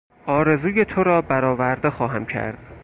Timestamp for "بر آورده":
1.21-1.89